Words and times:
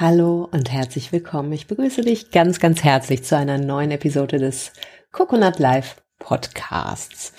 Hallo 0.00 0.48
und 0.52 0.70
herzlich 0.70 1.10
willkommen. 1.10 1.52
Ich 1.52 1.66
begrüße 1.66 2.02
dich 2.02 2.30
ganz, 2.30 2.60
ganz 2.60 2.84
herzlich 2.84 3.24
zu 3.24 3.36
einer 3.36 3.58
neuen 3.58 3.90
Episode 3.90 4.38
des 4.38 4.72
Coconut 5.10 5.58
Life 5.58 5.96
Podcasts. 6.20 7.32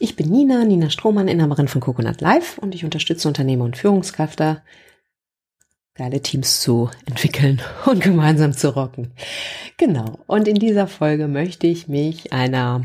Ich 0.00 0.16
bin 0.16 0.28
Nina, 0.28 0.64
Nina 0.64 0.90
Strohmann, 0.90 1.28
Inhaberin 1.28 1.68
von 1.68 1.80
Coconut 1.80 2.20
Life 2.20 2.60
und 2.60 2.74
ich 2.74 2.84
unterstütze 2.84 3.28
Unternehmer 3.28 3.64
und 3.64 3.76
Führungskräfte, 3.76 4.64
geile 5.94 6.20
Teams 6.20 6.60
zu 6.60 6.90
entwickeln 7.06 7.62
und 7.86 8.02
gemeinsam 8.02 8.54
zu 8.54 8.74
rocken. 8.74 9.12
Genau. 9.76 10.18
Und 10.26 10.48
in 10.48 10.56
dieser 10.56 10.88
Folge 10.88 11.28
möchte 11.28 11.68
ich 11.68 11.86
mich 11.86 12.32
einer 12.32 12.84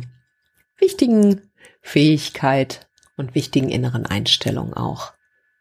wichtigen 0.78 1.50
Fähigkeit 1.82 2.88
und 3.18 3.34
wichtigen 3.34 3.70
inneren 3.70 4.05
Einstellung 4.05 4.76
auch 4.76 5.14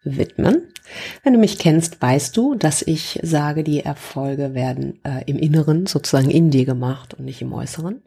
widmen. 0.04 0.72
Wenn 1.22 1.32
du 1.32 1.38
mich 1.38 1.58
kennst, 1.58 2.00
weißt 2.00 2.36
du, 2.36 2.54
dass 2.54 2.82
ich 2.82 3.18
sage, 3.22 3.64
die 3.64 3.80
Erfolge 3.80 4.54
werden 4.54 5.00
äh, 5.04 5.24
im 5.26 5.38
Inneren, 5.38 5.86
sozusagen 5.86 6.30
in 6.30 6.50
dir 6.50 6.64
gemacht 6.64 7.14
und 7.14 7.24
nicht 7.24 7.42
im 7.42 7.52
Äußeren. 7.52 8.02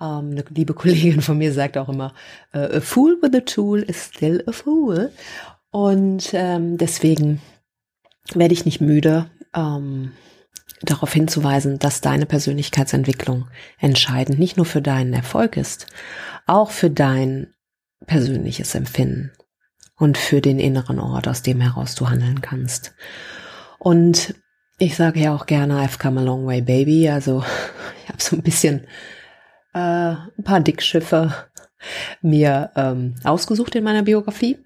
Ähm, 0.00 0.30
eine 0.30 0.44
liebe 0.50 0.74
Kollegin 0.74 1.22
von 1.22 1.38
mir 1.38 1.52
sagt 1.52 1.76
auch 1.76 1.88
immer, 1.88 2.14
äh, 2.52 2.76
a 2.76 2.80
fool 2.80 3.18
with 3.20 3.34
a 3.34 3.40
tool 3.40 3.80
is 3.80 4.10
still 4.12 4.42
a 4.46 4.52
fool. 4.52 5.10
Und 5.70 6.30
ähm, 6.32 6.78
deswegen 6.78 7.40
werde 8.34 8.54
ich 8.54 8.64
nicht 8.64 8.80
müde, 8.80 9.26
ähm, 9.54 10.12
darauf 10.82 11.12
hinzuweisen, 11.12 11.78
dass 11.78 12.00
deine 12.00 12.26
Persönlichkeitsentwicklung 12.26 13.46
entscheidend 13.78 14.38
nicht 14.38 14.56
nur 14.56 14.66
für 14.66 14.82
deinen 14.82 15.12
Erfolg 15.12 15.56
ist, 15.56 15.86
auch 16.46 16.70
für 16.70 16.90
dein 16.90 17.54
persönliches 18.06 18.74
Empfinden 18.74 19.30
und 20.02 20.18
für 20.18 20.40
den 20.40 20.58
inneren 20.58 20.98
Ort, 20.98 21.28
aus 21.28 21.42
dem 21.42 21.60
heraus 21.60 21.94
du 21.94 22.08
handeln 22.08 22.40
kannst. 22.40 22.92
Und 23.78 24.34
ich 24.78 24.96
sage 24.96 25.20
ja 25.20 25.32
auch 25.32 25.46
gerne, 25.46 25.80
I've 25.80 26.00
come 26.00 26.18
a 26.18 26.24
long 26.24 26.44
way, 26.44 26.60
baby. 26.60 27.08
Also 27.08 27.44
ich 28.02 28.08
habe 28.08 28.20
so 28.20 28.34
ein 28.34 28.42
bisschen 28.42 28.80
äh, 29.74 29.78
ein 29.78 30.42
paar 30.42 30.58
Dickschiffe 30.58 31.32
mir 32.20 32.72
ähm, 32.74 33.14
ausgesucht 33.22 33.76
in 33.76 33.84
meiner 33.84 34.02
Biografie. 34.02 34.58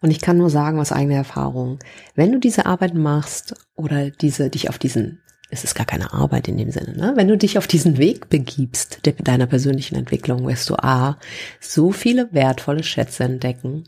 Und 0.00 0.10
ich 0.10 0.22
kann 0.22 0.38
nur 0.38 0.48
sagen 0.48 0.80
aus 0.80 0.90
eigener 0.90 1.16
Erfahrung, 1.16 1.78
wenn 2.14 2.32
du 2.32 2.38
diese 2.38 2.64
Arbeit 2.64 2.94
machst 2.94 3.54
oder 3.74 4.08
diese 4.08 4.48
dich 4.48 4.70
auf 4.70 4.78
diesen 4.78 5.21
es 5.52 5.64
ist 5.64 5.74
gar 5.74 5.84
keine 5.84 6.14
Arbeit 6.14 6.48
in 6.48 6.56
dem 6.56 6.70
Sinne. 6.70 6.96
Ne? 6.96 7.12
Wenn 7.14 7.28
du 7.28 7.36
dich 7.36 7.58
auf 7.58 7.66
diesen 7.66 7.98
Weg 7.98 8.30
begibst, 8.30 9.00
deiner 9.22 9.46
persönlichen 9.46 9.96
Entwicklung, 9.96 10.46
wirst 10.46 10.70
du 10.70 10.76
A, 10.76 11.18
so 11.60 11.92
viele 11.92 12.32
wertvolle 12.32 12.82
Schätze 12.82 13.24
entdecken 13.24 13.84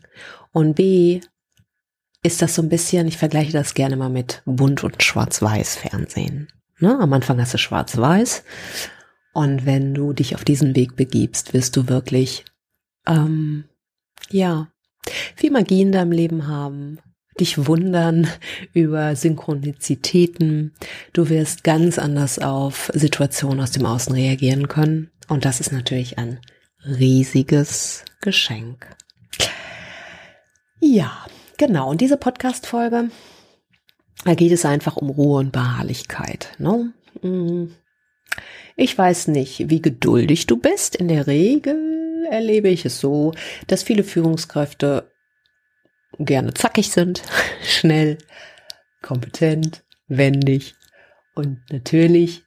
und 0.53 0.75
B, 0.75 1.21
ist 2.23 2.43
das 2.43 2.55
so 2.55 2.63
ein 2.63 2.69
bisschen, 2.69 3.09
ich 3.09 3.17
vergleiche 3.17 3.53
das 3.53 3.73
gerne 3.73 3.97
mal 3.97 4.11
mit 4.11 4.43
bunt 4.45 4.85
und 4.85 5.03
schwarz-weiß 5.03 5.77
Fernsehen. 5.77 6.49
Ne? 6.81 6.99
Am 7.01 7.13
Anfang 7.15 7.41
hast 7.41 7.55
du 7.55 7.59
schwarz-weiß 7.59 8.45
und 9.33 9.65
wenn 9.65 9.95
du 9.95 10.13
dich 10.13 10.35
auf 10.35 10.45
diesen 10.45 10.77
Weg 10.77 10.97
begibst, 10.97 11.55
wirst 11.55 11.77
du 11.77 11.89
wirklich, 11.89 12.45
ähm, 13.07 13.65
ja, 14.29 14.69
viel 15.35 15.51
Magie 15.51 15.81
in 15.81 15.93
deinem 15.93 16.13
Leben 16.13 16.47
haben, 16.47 16.99
dich 17.41 17.67
wundern 17.67 18.29
über 18.73 19.17
Synchronizitäten. 19.17 20.73
Du 21.13 21.29
wirst 21.29 21.65
ganz 21.65 21.99
anders 21.99 22.39
auf 22.39 22.91
Situationen 22.95 23.61
aus 23.61 23.73
dem 23.73 23.87
Außen 23.87 24.15
reagieren 24.15 24.69
können. 24.69 25.11
Und 25.29 25.45
das 25.45 25.61
ist 25.61 25.73
natürlich 25.73 26.19
ein 26.19 26.39
riesiges 26.85 28.05
Geschenk. 28.21 28.87
Ja, 30.81 31.27
genau. 31.57 31.91
Und 31.91 32.01
diese 32.01 32.17
Podcast-Folge, 32.17 33.11
da 34.25 34.35
geht 34.35 34.53
es 34.53 34.65
einfach 34.65 34.97
um 34.97 35.11
Ruhe 35.11 35.39
und 35.41 35.53
Beharrlichkeit. 35.53 36.53
Ne? 36.59 36.93
Mhm. 37.23 37.75
Ich 38.77 38.97
weiß 38.97 39.29
nicht, 39.29 39.71
wie 39.71 39.81
geduldig 39.81 40.47
du 40.47 40.57
bist. 40.57 40.97
In 40.97 41.09
der 41.09 41.27
Regel 41.27 42.27
erlebe 42.31 42.69
ich 42.69 42.85
es 42.85 43.01
so, 43.01 43.33
dass 43.67 43.83
viele 43.83 44.03
Führungskräfte 44.03 45.11
gerne 46.19 46.55
zackig 46.55 46.91
sind, 46.91 47.23
schnell, 47.63 48.19
kompetent, 49.03 49.85
wendig 50.09 50.75
und 51.35 51.61
natürlich 51.71 52.43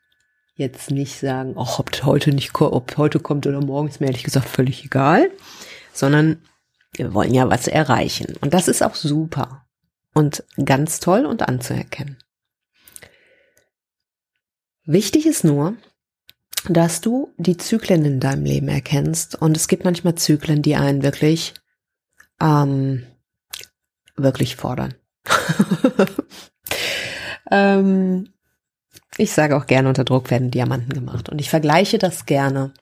jetzt 0.56 0.92
nicht 0.92 1.20
sagen, 1.20 1.56
ach, 1.58 1.80
ob 1.80 1.92
heute 2.04 2.32
nicht, 2.32 2.60
ob 2.60 2.98
heute 2.98 3.20
kommt 3.20 3.46
oder 3.46 3.62
morgen 3.62 3.88
ist 3.90 4.00
mir 4.00 4.08
ehrlich 4.08 4.24
gesagt 4.24 4.48
völlig 4.50 4.84
egal, 4.86 5.30
sondern 5.94 6.42
wir 6.94 7.14
wollen 7.14 7.34
ja 7.34 7.50
was 7.50 7.68
erreichen. 7.68 8.36
Und 8.42 8.54
das 8.54 8.68
ist 8.68 8.82
auch 8.82 8.96
super 8.96 9.68
und 10.14 10.44
ganz 10.64 11.00
toll 11.00 11.26
und 11.26 11.48
anzuerkennen. 11.48 12.18
Wichtig 14.84 15.26
ist 15.26 15.44
nur, 15.44 15.76
dass 16.70 17.02
du 17.02 17.34
die 17.38 17.58
Zyklen 17.58 18.04
in 18.06 18.20
deinem 18.20 18.46
Leben 18.46 18.68
erkennst. 18.68 19.40
Und 19.40 19.56
es 19.56 19.68
gibt 19.68 19.84
manchmal 19.84 20.16
Zyklen, 20.16 20.62
die 20.62 20.76
einen 20.76 21.04
wirklich 21.04 21.54
ähm, 22.42 23.06
wirklich 24.18 24.56
fordern. 24.56 24.96
ähm, 27.52 28.30
ich 29.18 29.32
sage 29.32 29.56
auch 29.58 29.66
gerne, 29.66 29.90
unter 29.90 30.04
Druck 30.04 30.30
werden 30.30 30.52
Diamanten 30.52 30.94
gemacht. 30.94 31.30
Und 31.30 31.40
ich 31.40 31.50
vergleiche 31.50 31.98
das 31.98 32.26
gerne 32.26 32.74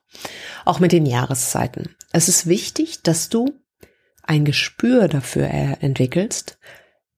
auch 0.66 0.80
mit 0.80 0.92
den 0.92 1.06
Jahreszeiten. 1.06 1.96
Es 2.12 2.28
ist 2.28 2.48
wichtig, 2.48 3.04
dass 3.04 3.30
du 3.30 3.54
ein 4.24 4.46
Gespür 4.46 5.08
dafür 5.08 5.48
entwickelst, 5.48 6.58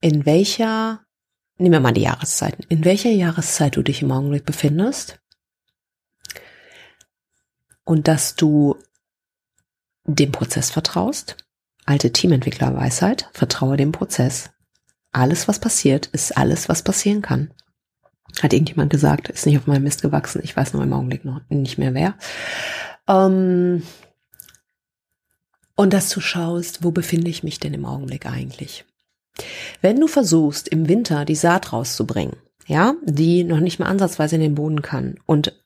in 0.01 0.25
welcher, 0.25 1.05
nehmen 1.57 1.73
wir 1.73 1.79
mal 1.79 1.93
die 1.93 2.01
Jahreszeiten, 2.01 2.63
in 2.69 2.85
welcher 2.85 3.09
Jahreszeit 3.09 3.75
du 3.75 3.81
dich 3.81 4.01
im 4.01 4.11
Augenblick 4.11 4.45
befindest. 4.45 5.19
Und 7.83 8.07
dass 8.07 8.35
du 8.35 8.75
dem 10.03 10.31
Prozess 10.31 10.69
vertraust, 10.69 11.37
Alte 11.87 12.11
Teamentwicklerweisheit, 12.11 13.29
vertraue 13.31 13.77
dem 13.77 13.93
Prozess. 13.93 14.49
Alles, 15.13 15.47
was 15.47 15.59
passiert, 15.59 16.07
ist 16.07 16.35
alles, 16.37 16.67
was 16.67 16.83
passieren 16.83 17.21
kann. 17.21 17.53
Hat 18.41 18.51
irgendjemand 18.51 18.91
gesagt, 18.91 19.29
ist 19.29 19.45
nicht 19.45 19.57
auf 19.57 19.67
meinem 19.67 19.83
Mist 19.83 20.01
gewachsen. 20.01 20.41
Ich 20.43 20.55
weiß 20.55 20.73
noch 20.73 20.81
im 20.83 20.91
Augenblick 20.91 21.23
noch 21.23 21.39
nicht 21.47 21.77
mehr 21.77 21.93
wer. 21.93 22.15
Ähm 23.07 23.83
und 25.77 25.93
dass 25.93 26.09
du 26.09 26.19
schaust, 26.19 26.83
wo 26.83 26.91
befinde 26.91 27.29
ich 27.29 27.43
mich 27.43 27.57
denn 27.57 27.73
im 27.73 27.85
Augenblick 27.85 28.25
eigentlich? 28.25 28.83
Wenn 29.81 29.97
du 29.97 30.07
versuchst, 30.07 30.67
im 30.67 30.89
Winter 30.89 31.23
die 31.23 31.35
Saat 31.35 31.71
rauszubringen, 31.71 32.35
ja, 32.65 32.95
die 33.05 33.45
noch 33.45 33.61
nicht 33.61 33.79
mal 33.79 33.85
ansatzweise 33.85 34.35
in 34.35 34.41
den 34.41 34.55
Boden 34.55 34.81
kann 34.81 35.15
und 35.25 35.57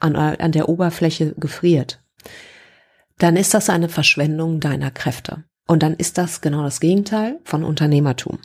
an, 0.00 0.16
an 0.16 0.50
der 0.50 0.68
Oberfläche 0.68 1.34
gefriert, 1.36 2.02
dann 3.18 3.36
ist 3.36 3.54
das 3.54 3.70
eine 3.70 3.88
Verschwendung 3.88 4.58
deiner 4.58 4.90
Kräfte. 4.90 5.44
Und 5.70 5.84
dann 5.84 5.94
ist 5.94 6.18
das 6.18 6.40
genau 6.40 6.64
das 6.64 6.80
Gegenteil 6.80 7.38
von 7.44 7.62
Unternehmertum. 7.62 8.40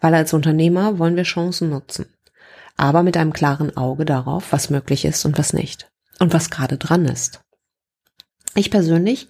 Weil 0.00 0.14
als 0.14 0.32
Unternehmer 0.32 1.00
wollen 1.00 1.16
wir 1.16 1.24
Chancen 1.24 1.70
nutzen. 1.70 2.06
Aber 2.76 3.02
mit 3.02 3.16
einem 3.16 3.32
klaren 3.32 3.76
Auge 3.76 4.04
darauf, 4.04 4.52
was 4.52 4.70
möglich 4.70 5.04
ist 5.04 5.24
und 5.24 5.38
was 5.38 5.54
nicht. 5.54 5.90
Und 6.20 6.32
was 6.32 6.50
gerade 6.50 6.78
dran 6.78 7.04
ist. 7.04 7.40
Ich 8.54 8.70
persönlich 8.70 9.26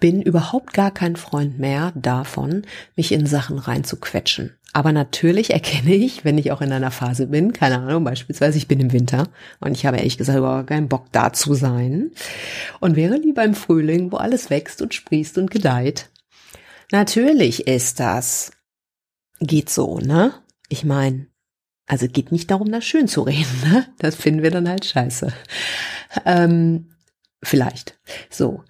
bin 0.00 0.22
überhaupt 0.22 0.72
gar 0.72 0.90
kein 0.90 1.14
Freund 1.14 1.56
mehr 1.56 1.92
davon, 1.94 2.62
mich 2.96 3.12
in 3.12 3.26
Sachen 3.26 3.60
reinzuquetschen. 3.60 4.56
Aber 4.72 4.90
natürlich 4.90 5.52
erkenne 5.52 5.94
ich, 5.94 6.24
wenn 6.24 6.36
ich 6.36 6.50
auch 6.50 6.62
in 6.62 6.72
einer 6.72 6.90
Phase 6.90 7.28
bin, 7.28 7.52
keine 7.52 7.78
Ahnung, 7.78 8.02
beispielsweise 8.02 8.58
ich 8.58 8.66
bin 8.66 8.80
im 8.80 8.92
Winter 8.92 9.28
und 9.60 9.76
ich 9.76 9.86
habe 9.86 9.98
ehrlich 9.98 10.18
gesagt 10.18 10.38
überhaupt 10.38 10.66
keinen 10.66 10.88
Bock 10.88 11.06
da 11.12 11.32
zu 11.32 11.54
sein 11.54 12.10
und 12.80 12.96
wäre 12.96 13.18
lieber 13.18 13.44
im 13.44 13.54
Frühling, 13.54 14.10
wo 14.10 14.16
alles 14.16 14.50
wächst 14.50 14.82
und 14.82 14.94
sprießt 14.94 15.38
und 15.38 15.48
gedeiht 15.48 16.08
Natürlich 16.92 17.66
ist 17.66 18.00
das. 18.00 18.52
Geht 19.40 19.70
so, 19.70 19.98
ne? 19.98 20.34
Ich 20.68 20.84
meine, 20.84 21.26
also 21.86 22.06
geht 22.06 22.30
nicht 22.30 22.50
darum, 22.50 22.70
das 22.70 22.84
schön 22.84 23.08
zu 23.08 23.22
reden, 23.22 23.60
ne? 23.64 23.86
Das 23.98 24.14
finden 24.14 24.42
wir 24.42 24.50
dann 24.50 24.68
halt 24.68 24.84
scheiße. 24.84 25.32
Ähm, 26.24 26.94
vielleicht. 27.42 27.98
So. 28.30 28.62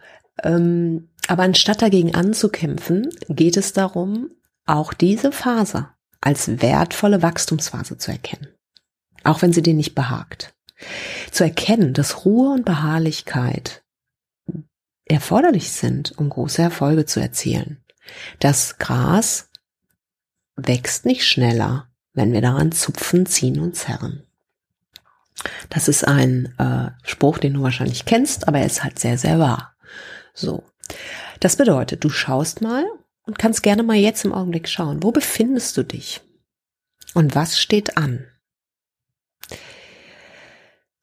Ähm, 0.43 1.11
aber 1.27 1.43
anstatt 1.43 1.83
dagegen 1.83 2.15
anzukämpfen, 2.15 3.11
geht 3.29 3.57
es 3.57 3.73
darum, 3.73 4.31
auch 4.65 4.95
diese 4.95 5.33
Phase 5.33 5.89
als 6.21 6.63
wertvolle 6.63 7.21
Wachstumsphase 7.23 7.99
zu 7.99 8.13
erkennen. 8.13 8.49
Auch 9.25 9.43
wenn 9.43 9.53
sie 9.53 9.63
dir 9.63 9.75
nicht 9.75 9.95
behagt. 9.95 10.55
Zu 11.31 11.45
erkennen, 11.45 11.93
dass 11.93 12.25
Ruhe 12.25 12.55
und 12.55 12.65
Beharrlichkeit 12.65 13.83
erforderlich 15.05 15.73
sind, 15.73 16.17
um 16.17 16.29
große 16.29 16.63
Erfolge 16.63 17.05
zu 17.07 17.21
erzielen. 17.21 17.83
Das 18.39 18.79
Gras 18.79 19.49
wächst 20.57 21.07
nicht 21.07 21.27
schneller, 21.27 21.89
wenn 22.13 22.33
wir 22.33 22.41
daran 22.41 22.73
zupfen, 22.73 23.27
ziehen 23.27 23.61
und 23.61 23.77
zerren. 23.77 24.27
Das 25.71 25.89
ist 25.89 26.07
ein 26.07 26.55
äh, 26.59 26.91
Spruch, 27.07 27.39
den 27.39 27.55
du 27.55 27.63
wahrscheinlich 27.63 28.05
kennst, 28.05 28.49
aber 28.49 28.59
er 28.59 28.67
ist 28.67 28.85
halt 28.85 28.99
sehr, 28.99 29.19
sehr 29.19 29.39
wahr. 29.39 29.75
So. 30.35 30.65
Das 31.41 31.57
bedeutet, 31.57 32.05
du 32.05 32.11
schaust 32.11 32.61
mal 32.61 32.85
und 33.23 33.39
kannst 33.39 33.63
gerne 33.63 33.83
mal 33.83 33.97
jetzt 33.97 34.25
im 34.25 34.33
Augenblick 34.33 34.69
schauen, 34.69 35.03
wo 35.03 35.11
befindest 35.11 35.77
du 35.77 35.83
dich? 35.83 36.21
Und 37.15 37.35
was 37.35 37.59
steht 37.59 37.97
an? 37.97 38.27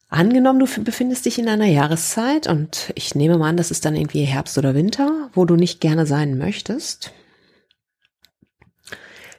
Angenommen, 0.09 0.59
du 0.59 0.83
befindest 0.83 1.25
dich 1.25 1.37
in 1.37 1.47
einer 1.47 1.67
Jahreszeit 1.67 2.47
und 2.47 2.91
ich 2.95 3.13
nehme 3.13 3.37
mal 3.37 3.49
an, 3.49 3.57
das 3.57 3.69
ist 3.69 3.85
dann 3.85 3.95
irgendwie 3.95 4.23
Herbst 4.23 4.57
oder 4.57 4.73
Winter, 4.73 5.29
wo 5.33 5.45
du 5.45 5.55
nicht 5.55 5.79
gerne 5.81 6.07
sein 6.07 6.35
möchtest, 6.39 7.13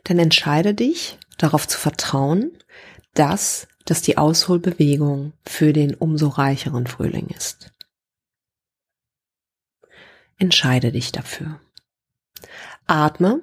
dann 0.04 0.20
entscheide 0.20 0.72
dich 0.72 1.18
darauf 1.38 1.66
zu 1.66 1.76
vertrauen, 1.76 2.52
dass 3.14 3.66
das 3.84 4.02
die 4.02 4.16
Ausholbewegung 4.16 5.32
für 5.44 5.72
den 5.72 5.96
umso 5.96 6.28
reicheren 6.28 6.86
Frühling 6.86 7.26
ist. 7.36 7.72
Entscheide 10.38 10.92
dich 10.92 11.10
dafür. 11.10 11.60
Atme 12.86 13.42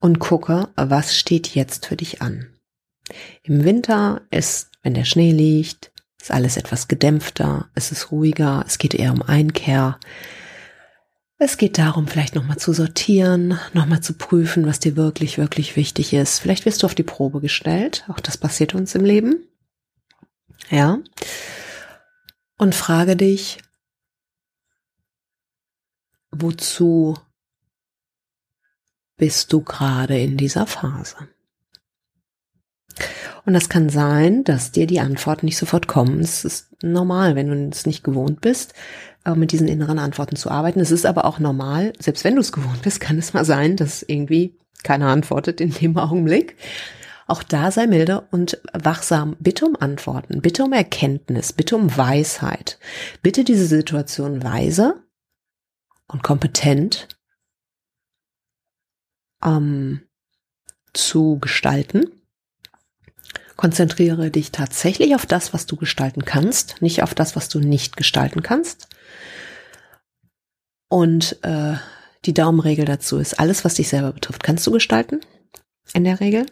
und 0.00 0.18
gucke, 0.18 0.70
was 0.76 1.14
steht 1.14 1.54
jetzt 1.54 1.84
für 1.84 1.96
dich 1.96 2.22
an. 2.22 2.58
Im 3.42 3.64
Winter 3.64 4.22
ist, 4.30 4.70
wenn 4.82 4.94
der 4.94 5.04
Schnee 5.04 5.32
liegt, 5.32 5.92
ist 6.20 6.30
alles 6.30 6.56
etwas 6.56 6.88
gedämpfter, 6.88 7.70
es 7.74 7.92
ist 7.92 8.10
ruhiger, 8.10 8.64
es 8.66 8.78
geht 8.78 8.94
eher 8.94 9.12
um 9.12 9.22
Einkehr. 9.22 9.98
Es 11.40 11.56
geht 11.56 11.78
darum, 11.78 12.08
vielleicht 12.08 12.34
nochmal 12.34 12.58
zu 12.58 12.72
sortieren, 12.72 13.60
nochmal 13.72 14.00
zu 14.00 14.14
prüfen, 14.14 14.66
was 14.66 14.80
dir 14.80 14.96
wirklich, 14.96 15.38
wirklich 15.38 15.76
wichtig 15.76 16.12
ist. 16.12 16.40
Vielleicht 16.40 16.66
wirst 16.66 16.82
du 16.82 16.86
auf 16.86 16.96
die 16.96 17.04
Probe 17.04 17.40
gestellt, 17.40 18.04
auch 18.08 18.18
das 18.18 18.36
passiert 18.36 18.74
uns 18.74 18.96
im 18.96 19.04
Leben. 19.04 19.46
Ja. 20.68 20.98
Und 22.58 22.74
frage 22.74 23.14
dich, 23.14 23.58
wozu 26.32 27.14
bist 29.16 29.52
du 29.52 29.62
gerade 29.62 30.18
in 30.18 30.36
dieser 30.36 30.66
Phase? 30.66 31.28
Und 33.48 33.54
das 33.54 33.70
kann 33.70 33.88
sein, 33.88 34.44
dass 34.44 34.72
dir 34.72 34.86
die 34.86 35.00
Antworten 35.00 35.46
nicht 35.46 35.56
sofort 35.56 35.88
kommen. 35.88 36.20
Es 36.20 36.44
ist 36.44 36.68
normal, 36.82 37.34
wenn 37.34 37.48
du 37.48 37.68
es 37.70 37.86
nicht 37.86 38.04
gewohnt 38.04 38.42
bist, 38.42 38.74
äh, 39.24 39.34
mit 39.34 39.52
diesen 39.52 39.68
inneren 39.68 39.98
Antworten 39.98 40.36
zu 40.36 40.50
arbeiten. 40.50 40.80
Es 40.80 40.90
ist 40.90 41.06
aber 41.06 41.24
auch 41.24 41.38
normal, 41.38 41.94
selbst 41.98 42.24
wenn 42.24 42.34
du 42.34 42.42
es 42.42 42.52
gewohnt 42.52 42.82
bist, 42.82 43.00
kann 43.00 43.16
es 43.16 43.32
mal 43.32 43.46
sein, 43.46 43.76
dass 43.76 44.02
irgendwie 44.02 44.58
keiner 44.82 45.06
antwortet 45.06 45.62
in 45.62 45.72
dem 45.72 45.96
Augenblick. 45.96 46.56
Auch 47.26 47.42
da 47.42 47.70
sei 47.70 47.86
milde 47.86 48.28
und 48.32 48.60
wachsam. 48.74 49.34
Bitte 49.40 49.64
um 49.64 49.76
Antworten, 49.76 50.42
bitte 50.42 50.64
um 50.64 50.74
Erkenntnis, 50.74 51.54
bitte 51.54 51.74
um 51.76 51.96
Weisheit. 51.96 52.78
Bitte 53.22 53.44
diese 53.44 53.64
Situation 53.64 54.42
weise 54.42 55.02
und 56.06 56.22
kompetent 56.22 57.08
ähm, 59.42 60.02
zu 60.92 61.38
gestalten. 61.38 62.17
Konzentriere 63.58 64.30
dich 64.30 64.52
tatsächlich 64.52 65.16
auf 65.16 65.26
das, 65.26 65.52
was 65.52 65.66
du 65.66 65.74
gestalten 65.74 66.24
kannst, 66.24 66.80
nicht 66.80 67.02
auf 67.02 67.12
das, 67.12 67.34
was 67.34 67.48
du 67.48 67.58
nicht 67.58 67.96
gestalten 67.96 68.40
kannst. 68.40 68.86
Und 70.88 71.42
äh, 71.42 71.74
die 72.24 72.34
Daumenregel 72.34 72.84
dazu 72.84 73.18
ist, 73.18 73.40
alles, 73.40 73.64
was 73.64 73.74
dich 73.74 73.88
selber 73.88 74.12
betrifft, 74.12 74.44
kannst 74.44 74.64
du 74.64 74.70
gestalten, 74.70 75.22
in 75.92 76.04
der 76.04 76.20
Regel. 76.20 76.46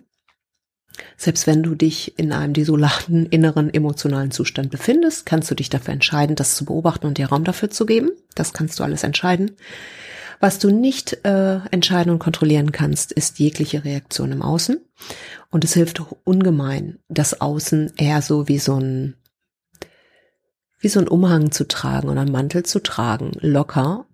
Selbst 1.17 1.47
wenn 1.47 1.63
du 1.63 1.77
dich 1.77 2.19
in 2.19 2.33
einem 2.33 2.55
desolaten 2.55 3.27
inneren 3.27 3.73
emotionalen 3.73 4.33
Zustand 4.33 4.71
befindest, 4.71 5.27
kannst 5.27 5.49
du 5.49 5.55
dich 5.55 5.71
dafür 5.71 5.95
entscheiden, 5.95 6.35
das 6.35 6.57
zu 6.57 6.65
beobachten 6.65 7.07
und 7.07 7.19
dir 7.19 7.29
Raum 7.29 7.45
dafür 7.45 7.71
zu 7.71 7.87
geben. 7.87 8.11
Das 8.35 8.53
kannst 8.53 8.81
du 8.81 8.83
alles 8.83 9.05
entscheiden. 9.05 9.53
Was 10.41 10.59
du 10.59 10.71
nicht 10.71 11.25
äh, 11.25 11.61
entscheiden 11.71 12.13
und 12.13 12.19
kontrollieren 12.19 12.73
kannst, 12.73 13.13
ist 13.13 13.39
jegliche 13.39 13.85
Reaktion 13.85 14.33
im 14.33 14.43
Außen. 14.43 14.81
Und 15.51 15.65
es 15.65 15.75
hilft 15.75 16.03
ungemein, 16.25 16.99
das 17.09 17.41
Außen 17.41 17.93
eher 17.97 18.23
so 18.23 18.49
wie 18.49 18.59
so 18.59 18.79
ein 18.79 19.15
wie 20.79 20.89
so 20.89 21.01
ein 21.01 21.09
Umhang 21.09 21.53
zu 21.53 21.67
tragen 21.67 22.11
oder 22.11 22.21
einen 22.21 22.33
Mantel 22.33 22.65
zu 22.65 22.81
tragen, 22.81 23.33
locker, 23.41 24.07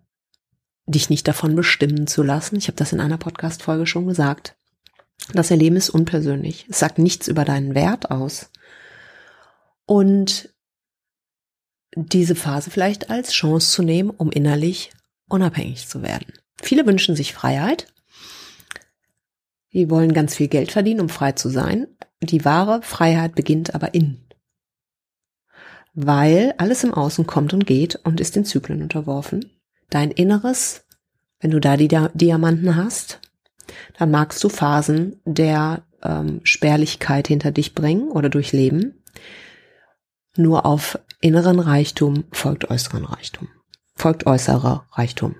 dich 0.86 1.10
nicht 1.10 1.26
davon 1.26 1.56
bestimmen 1.56 2.06
zu 2.06 2.22
lassen. 2.22 2.56
Ich 2.56 2.68
habe 2.68 2.76
das 2.76 2.92
in 2.92 3.00
einer 3.00 3.18
Podcast-Folge 3.18 3.86
schon 3.86 4.06
gesagt. 4.06 4.56
Das 5.32 5.50
Erleben 5.50 5.76
ist 5.76 5.90
unpersönlich. 5.90 6.66
Es 6.70 6.78
sagt 6.78 6.98
nichts 6.98 7.28
über 7.28 7.44
deinen 7.44 7.74
Wert 7.74 8.10
aus. 8.10 8.50
Und 9.86 10.50
diese 11.94 12.34
Phase 12.34 12.70
vielleicht 12.70 13.10
als 13.10 13.32
Chance 13.32 13.72
zu 13.72 13.82
nehmen, 13.82 14.10
um 14.10 14.30
innerlich 14.30 14.92
unabhängig 15.32 15.88
zu 15.88 16.02
werden. 16.02 16.32
Viele 16.60 16.86
wünschen 16.86 17.16
sich 17.16 17.32
Freiheit. 17.32 17.92
Die 19.72 19.90
wollen 19.90 20.12
ganz 20.12 20.36
viel 20.36 20.48
Geld 20.48 20.70
verdienen, 20.70 21.00
um 21.00 21.08
frei 21.08 21.32
zu 21.32 21.48
sein. 21.48 21.88
Die 22.20 22.44
wahre 22.44 22.82
Freiheit 22.82 23.34
beginnt 23.34 23.74
aber 23.74 23.94
innen. 23.94 24.24
Weil 25.94 26.54
alles 26.58 26.84
im 26.84 26.94
Außen 26.94 27.26
kommt 27.26 27.52
und 27.52 27.66
geht 27.66 27.96
und 27.96 28.20
ist 28.20 28.36
den 28.36 28.44
Zyklen 28.44 28.82
unterworfen. 28.82 29.50
Dein 29.90 30.10
Inneres, 30.10 30.84
wenn 31.40 31.50
du 31.50 31.60
da 31.60 31.76
die 31.76 31.88
Diamanten 31.88 32.76
hast, 32.76 33.20
dann 33.98 34.10
magst 34.10 34.42
du 34.44 34.48
Phasen 34.48 35.20
der 35.24 35.82
ähm, 36.02 36.40
Spärlichkeit 36.44 37.28
hinter 37.28 37.50
dich 37.50 37.74
bringen 37.74 38.08
oder 38.10 38.28
durchleben. 38.28 39.02
Nur 40.36 40.64
auf 40.64 40.98
inneren 41.20 41.60
Reichtum 41.60 42.24
folgt 42.32 42.70
äußeren 42.70 43.04
Reichtum. 43.04 43.48
Folgt 44.02 44.26
äußerer 44.26 44.84
Reichtum. 44.90 45.36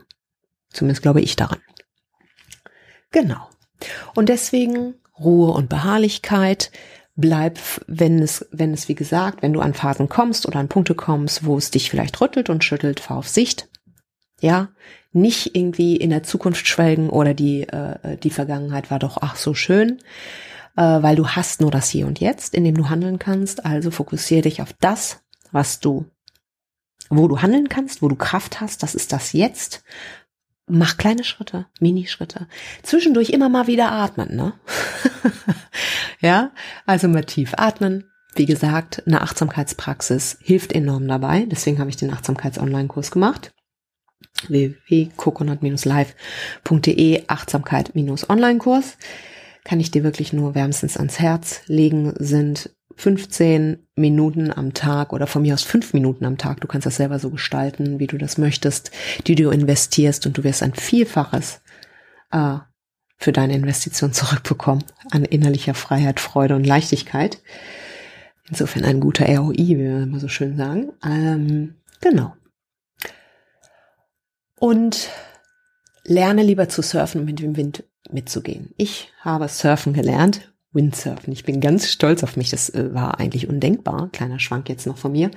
Zumindest 0.73 1.03
glaube 1.03 1.21
ich 1.21 1.35
daran. 1.35 1.59
Genau. 3.11 3.49
Und 4.15 4.29
deswegen 4.29 4.95
Ruhe 5.19 5.51
und 5.51 5.69
Beharrlichkeit. 5.69 6.71
Bleib, 7.17 7.59
wenn 7.89 8.21
es, 8.21 8.47
wenn 8.53 8.73
es, 8.73 8.89
wie 8.89 8.95
gesagt, 8.95 9.43
wenn 9.43 9.53
du 9.53 9.61
an 9.61 9.75
Phasen 9.75 10.09
kommst 10.09 10.47
oder 10.47 10.61
an 10.61 10.69
Punkte 10.69 10.95
kommst, 10.95 11.45
wo 11.45 11.59
es 11.59 11.73
dich 11.73 11.91
vielleicht 11.91 12.21
rüttelt 12.21 12.51
und 12.51 12.63
schüttelt, 12.63 13.01
fahr 13.01 13.17
auf 13.17 13.27
Sicht. 13.27 13.69
Ja, 14.41 14.69
nicht 15.11 15.57
irgendwie 15.57 15.97
in 15.97 16.11
der 16.11 16.23
Zukunft 16.23 16.69
schwelgen 16.69 17.11
oder 17.11 17.35
die, 17.35 17.63
äh, 17.63 18.17
die 18.19 18.31
Vergangenheit 18.31 18.93
war 18.93 19.01
doch 19.01 19.19
ach 19.23 19.35
so 19.35 19.55
schön, 19.55 19.99
äh, 20.77 20.83
weil 20.83 21.17
du 21.17 21.27
hast 21.27 21.61
nur 21.61 21.73
das 21.73 21.91
Hier 21.91 22.07
und 22.07 22.21
Jetzt, 22.21 22.55
in 22.55 22.63
dem 22.63 22.77
du 22.77 22.89
handeln 22.89 23.19
kannst. 23.19 23.67
Also 23.67 23.91
fokussiere 23.91 24.43
dich 24.43 24.63
auf 24.63 24.73
das, 24.79 25.21
was 25.51 25.81
du, 25.81 26.07
wo 27.19 27.29
du 27.29 27.43
handeln 27.43 27.69
kannst, 27.69 28.03
wo 28.03 28.09
du 28.09 28.17
Kraft 28.17 28.61
hast. 28.61 28.83
Das 28.83 28.95
ist 28.95 29.13
das 29.13 29.33
Jetzt. 29.33 29.85
Mach 30.67 30.97
kleine 30.97 31.25
Schritte, 31.25 31.67
Minischritte. 31.81 32.47
Zwischendurch 32.83 33.31
immer 33.31 33.49
mal 33.49 33.67
wieder 33.67 33.93
atmen, 33.93 34.35
ne? 34.35 34.55
ja, 36.21 36.53
also 36.87 37.09
mal 37.09 37.25
tief 37.25 37.55
atmen. 37.57 38.05
Wie 38.35 38.47
gesagt, 38.47 39.03
eine 39.07 39.21
Achtsamkeitspraxis 39.21 40.39
hilft 40.41 40.73
enorm 40.73 41.07
dabei. 41.07 41.47
Deswegen 41.51 41.79
habe 41.79 41.91
ich 41.91 41.97
den 41.97 42.13
Achtsamkeits-Online-Kurs 42.13 43.11
gemacht 43.11 43.53
www.coconut-live.de 44.49 47.25
Achtsamkeit-Online-Kurs 47.29 48.97
kann 49.65 49.81
ich 49.81 49.91
dir 49.91 50.03
wirklich 50.03 50.33
nur 50.33 50.55
wärmstens 50.55 50.97
ans 50.97 51.21
Herz 51.21 51.61
legen, 51.67 52.15
sind 52.19 52.71
15 52.97 53.87
Minuten 53.97 54.53
am 54.53 54.75
Tag 54.75 55.13
oder 55.13 55.27
von 55.27 55.43
mir 55.43 55.55
aus 55.55 55.63
fünf 55.63 55.93
Minuten 55.95 56.25
am 56.25 56.39
Tag. 56.39 56.61
Du 56.61 56.69
kannst 56.69 56.87
das 56.87 56.97
selber 56.97 57.19
so 57.19 57.31
gestalten, 57.31 57.99
wie 57.99 58.07
du 58.07 58.19
das 58.19 58.39
möchtest, 58.39 58.91
die 59.27 59.35
du 59.35 59.51
investierst 59.51 60.27
und 60.27 60.37
du 60.37 60.45
wirst 60.45 60.63
ein 60.63 60.75
Vielfaches 60.75 61.61
äh, 62.31 62.59
für 63.19 63.33
deine 63.33 63.55
Investition 63.55 64.13
zurückbekommen 64.13 64.85
an 65.11 65.25
innerlicher 65.25 65.75
Freiheit, 65.75 66.21
Freude 66.21 66.57
und 66.57 66.67
Leichtigkeit. 66.67 67.41
Insofern 68.49 68.85
ein 68.85 69.01
guter 69.01 69.27
ROI, 69.27 69.57
wie 69.57 69.79
wir 69.79 70.03
immer 70.03 70.21
so 70.21 70.29
schön 70.29 70.57
sagen. 70.57 70.93
Ähm, 71.05 71.77
genau. 72.01 72.35
Und 74.59 75.09
lerne 76.05 76.43
lieber 76.43 76.69
zu 76.69 76.83
surfen 76.83 77.21
und 77.21 77.27
mit 77.27 77.41
dem 77.41 77.57
Wind 77.57 77.85
mitzugehen. 78.11 78.75
Ich 78.77 79.13
habe 79.21 79.49
Surfen 79.49 79.93
gelernt, 79.93 80.52
Windsurfen. 80.73 81.33
Ich 81.33 81.45
bin 81.45 81.61
ganz 81.61 81.91
stolz 81.91 82.23
auf 82.23 82.37
mich. 82.37 82.51
Das 82.51 82.71
äh, 82.71 82.95
war 82.95 83.21
eigentlich 83.21 83.49
undenkbar, 83.49 84.09
kleiner 84.13 84.39
Schwank 84.39 84.69
jetzt 84.69 84.87
noch 84.87 84.97
von 84.97 85.13
mir, 85.13 85.31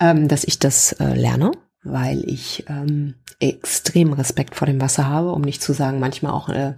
ähm, 0.00 0.28
dass 0.28 0.44
ich 0.44 0.58
das 0.58 0.92
äh, 0.92 1.14
lerne, 1.14 1.52
weil 1.82 2.22
ich 2.28 2.64
ähm, 2.68 3.14
extrem 3.40 4.12
Respekt 4.12 4.54
vor 4.54 4.66
dem 4.66 4.80
Wasser 4.80 5.08
habe, 5.08 5.32
um 5.32 5.42
nicht 5.42 5.62
zu 5.62 5.72
sagen, 5.72 5.98
manchmal 5.98 6.32
auch 6.32 6.48
äh, 6.48 6.74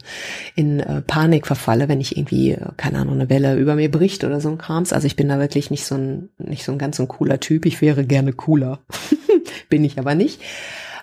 in 0.55 0.83
Panik 1.07 1.47
verfalle, 1.47 1.89
wenn 1.89 2.01
ich 2.01 2.17
irgendwie, 2.17 2.57
keine 2.77 2.99
Ahnung, 2.99 3.15
eine 3.15 3.29
Welle 3.29 3.57
über 3.57 3.75
mir 3.77 3.91
bricht 3.91 4.25
oder 4.25 4.41
so 4.41 4.49
ein 4.49 4.59
Krams. 4.59 4.93
Also 4.93 5.07
ich 5.07 5.17
bin 5.17 5.29
da 5.29 5.39
wirklich 5.39 5.71
nicht 5.71 5.85
so 5.85 5.97
ein, 5.97 6.31
nicht 6.39 6.65
so 6.65 6.73
ein 6.73 6.79
ganz 6.79 6.97
so 6.97 7.05
ein 7.05 7.09
cooler 7.09 7.41
Typ. 7.41 7.67
Ich 7.67 7.83
wäre 7.83 8.05
gerne 8.05 8.33
cooler. 8.33 8.81
bin 9.69 9.85
ich 9.85 9.99
aber 9.99 10.15
nicht. 10.15 10.41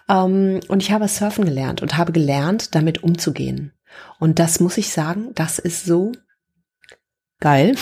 Ähm, 0.09 0.59
und 0.67 0.81
ich 0.81 0.91
habe 0.91 1.07
Surfen 1.07 1.45
gelernt 1.45 1.81
und 1.81 1.97
habe 1.97 2.11
gelernt, 2.11 2.75
damit 2.75 3.03
umzugehen. 3.03 3.73
Und 4.19 4.39
das 4.39 4.59
muss 4.59 4.77
ich 4.77 4.89
sagen, 4.89 5.31
das 5.35 5.59
ist 5.59 5.85
so 5.85 6.11
geil 7.43 7.75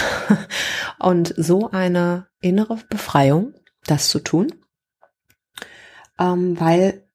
und 0.99 1.35
so 1.37 1.69
eine 1.69 2.27
innere 2.41 2.77
Befreiung, 2.89 3.53
das 3.85 4.09
zu 4.09 4.17
tun, 4.17 4.51
ähm, 6.19 6.59
weil 6.59 7.07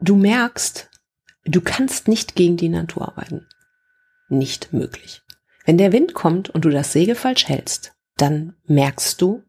du 0.00 0.16
merkst, 0.16 0.90
du 1.44 1.60
kannst 1.60 2.08
nicht 2.08 2.34
gegen 2.34 2.56
die 2.56 2.68
Natur 2.68 3.06
arbeiten. 3.06 3.46
Nicht 4.28 4.72
möglich. 4.72 5.22
Wenn 5.64 5.78
der 5.78 5.92
Wind 5.92 6.12
kommt 6.12 6.50
und 6.50 6.64
du 6.64 6.70
das 6.70 6.92
Segel 6.92 7.14
falsch 7.14 7.46
hältst, 7.46 7.94
dann 8.16 8.56
merkst 8.64 9.22
du, 9.22 9.44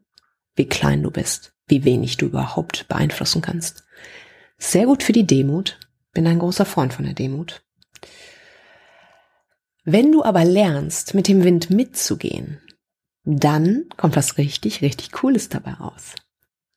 wie 0.54 0.68
klein 0.68 1.02
du 1.02 1.10
bist, 1.10 1.54
wie 1.66 1.84
wenig 1.84 2.18
du 2.18 2.26
überhaupt 2.26 2.86
beeinflussen 2.86 3.42
kannst. 3.42 3.82
Sehr 4.58 4.86
gut 4.86 5.02
für 5.02 5.12
die 5.12 5.26
Demut. 5.26 5.80
Bin 6.12 6.28
ein 6.28 6.38
großer 6.38 6.66
Freund 6.66 6.94
von 6.94 7.04
der 7.04 7.14
Demut. 7.14 7.64
Wenn 9.84 10.12
du 10.12 10.22
aber 10.22 10.44
lernst, 10.44 11.14
mit 11.14 11.28
dem 11.28 11.42
Wind 11.44 11.70
mitzugehen, 11.70 12.60
dann 13.24 13.86
kommt 13.96 14.16
was 14.16 14.38
richtig, 14.38 14.82
richtig 14.82 15.12
Cooles 15.12 15.48
dabei 15.48 15.72
raus. 15.72 16.14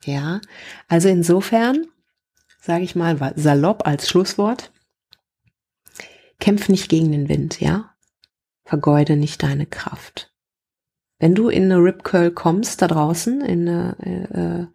Ja, 0.04 0.42
also 0.88 1.10
insofern, 1.10 1.86
sage 2.62 2.84
ich 2.84 2.96
mal 2.96 3.34
salopp 3.36 3.88
als 3.88 4.08
Schlusswort, 4.08 4.72
kämpf 6.40 6.70
nicht 6.70 6.90
gegen 6.90 7.12
den 7.12 7.30
Wind, 7.30 7.60
ja? 7.60 7.92
Vergeude 8.64 9.16
nicht 9.16 9.44
deine 9.44 9.66
Kraft. 9.66 10.32
Wenn 11.20 11.36
du 11.36 11.50
in 11.50 11.64
eine 11.66 11.78
Rip 11.78 12.04
Curl 12.04 12.32
kommst 12.32 12.82
da 12.82 12.88
draußen, 12.88 13.42
in 13.42 13.70
eine, 13.70 13.96
äh, 14.00 14.62
äh, 14.62 14.68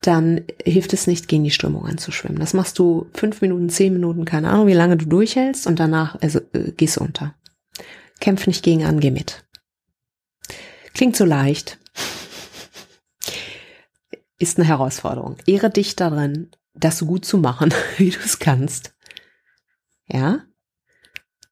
dann 0.00 0.44
hilft 0.64 0.94
es 0.94 1.06
nicht, 1.06 1.28
gegen 1.28 1.44
die 1.44 1.50
Strömung 1.50 1.84
anzuschwimmen. 1.84 2.40
Das 2.40 2.54
machst 2.54 2.78
du 2.78 3.10
fünf 3.12 3.42
Minuten, 3.42 3.68
zehn 3.68 3.92
Minuten, 3.92 4.24
keine 4.24 4.48
Ahnung, 4.48 4.66
wie 4.66 4.72
lange 4.72 4.96
du 4.96 5.04
durchhältst 5.04 5.66
und 5.66 5.78
danach 5.78 6.16
also, 6.22 6.40
äh, 6.52 6.72
gehst 6.72 6.96
du 6.96 7.02
unter. 7.02 7.34
Kämpf 8.20 8.46
nicht 8.46 8.62
gegen 8.62 8.84
an, 8.84 9.00
geh 9.00 9.10
mit. 9.10 9.44
Klingt 10.92 11.16
so 11.16 11.24
leicht. 11.24 11.78
Ist 14.38 14.58
eine 14.58 14.68
Herausforderung. 14.68 15.36
Ehre 15.46 15.70
dich 15.70 15.96
daran, 15.96 16.50
das 16.74 16.98
so 16.98 17.06
gut 17.06 17.24
zu 17.24 17.38
machen, 17.38 17.72
wie 17.96 18.10
du 18.10 18.18
es 18.18 18.38
kannst. 18.38 18.94
Ja? 20.06 20.44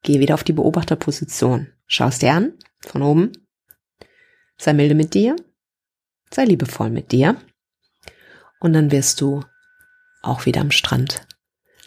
Geh 0.03 0.19
wieder 0.19 0.35
auf 0.35 0.43
die 0.43 0.53
Beobachterposition. 0.53 1.73
Schau 1.87 2.07
es 2.07 2.19
dir 2.19 2.33
an, 2.33 2.53
von 2.81 3.01
oben. 3.01 3.31
Sei 4.57 4.73
milde 4.73 4.95
mit 4.95 5.13
dir. 5.13 5.35
Sei 6.31 6.45
liebevoll 6.45 6.89
mit 6.89 7.11
dir. 7.11 7.41
Und 8.59 8.73
dann 8.73 8.91
wirst 8.91 9.21
du 9.21 9.43
auch 10.21 10.45
wieder 10.45 10.61
am 10.61 10.71
Strand 10.71 11.25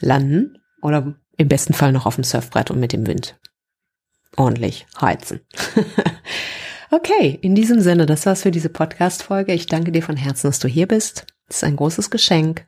landen 0.00 0.58
oder 0.80 1.14
im 1.36 1.48
besten 1.48 1.74
Fall 1.74 1.92
noch 1.92 2.06
auf 2.06 2.16
dem 2.16 2.24
Surfbrett 2.24 2.70
und 2.70 2.80
mit 2.80 2.92
dem 2.92 3.06
Wind 3.06 3.38
ordentlich 4.36 4.86
heizen. 5.00 5.40
okay, 6.90 7.38
in 7.42 7.54
diesem 7.54 7.80
Sinne, 7.80 8.06
das 8.06 8.26
war's 8.26 8.42
für 8.42 8.50
diese 8.50 8.68
Podcast-Folge. 8.68 9.52
Ich 9.52 9.66
danke 9.66 9.92
dir 9.92 10.02
von 10.02 10.16
Herzen, 10.16 10.48
dass 10.48 10.58
du 10.58 10.66
hier 10.68 10.88
bist. 10.88 11.26
Das 11.48 11.58
ist 11.58 11.64
ein 11.64 11.76
großes 11.76 12.10
Geschenk. 12.10 12.66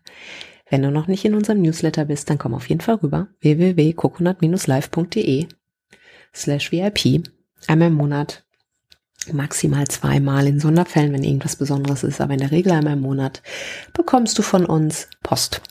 Wenn 0.68 0.83
du 0.83 0.90
noch 0.90 1.06
nicht 1.06 1.25
in 1.25 1.35
unserem 1.35 1.62
Newsletter 1.62 2.04
bist, 2.06 2.28
dann 2.30 2.38
komm 2.38 2.54
auf 2.54 2.68
jeden 2.68 2.80
Fall 2.80 2.97
rüber. 2.97 3.28
www.coconut-live.de 3.40 5.47
slash 6.35 6.73
VIP. 6.73 7.28
Einmal 7.66 7.88
im 7.88 7.94
Monat. 7.94 8.44
Maximal 9.33 9.88
zweimal 9.88 10.47
in 10.47 10.61
Sonderfällen, 10.61 11.12
wenn 11.12 11.25
irgendwas 11.25 11.56
Besonderes 11.56 12.04
ist, 12.04 12.21
aber 12.21 12.35
in 12.35 12.40
der 12.40 12.50
Regel 12.50 12.73
einmal 12.73 12.94
im 12.94 13.00
Monat 13.00 13.42
bekommst 13.94 14.38
du 14.38 14.42
von 14.42 14.66
uns 14.66 15.09
Post. 15.23 15.62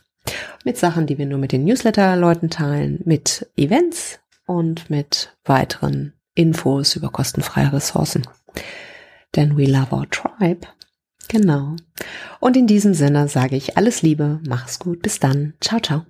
Mit 0.63 0.77
Sachen, 0.77 1.05
die 1.05 1.17
wir 1.17 1.25
nur 1.25 1.37
mit 1.37 1.51
den 1.51 1.65
Newsletter-Leuten 1.65 2.49
teilen, 2.49 3.01
mit 3.05 3.47
Events, 3.55 4.19
und 4.45 4.89
mit 4.89 5.35
weiteren 5.45 6.13
Infos 6.35 6.95
über 6.95 7.09
kostenfreie 7.09 7.73
Ressourcen. 7.73 8.27
Denn 9.35 9.57
we 9.57 9.65
love 9.65 9.93
our 9.93 10.09
tribe. 10.09 10.67
Genau. 11.27 11.75
Und 12.39 12.57
in 12.57 12.67
diesem 12.67 12.93
Sinne 12.93 13.27
sage 13.27 13.55
ich 13.55 13.77
alles 13.77 14.01
Liebe, 14.01 14.39
mach's 14.47 14.79
gut, 14.79 15.01
bis 15.01 15.19
dann. 15.19 15.53
Ciao, 15.61 15.79
ciao. 15.79 16.05